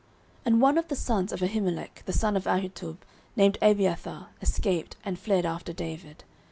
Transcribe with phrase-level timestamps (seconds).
[0.01, 0.09] 09:022:020
[0.45, 2.97] And one of the sons of Ahimelech the son of Ahitub,
[3.35, 6.23] named Abiathar, escaped, and fled after David.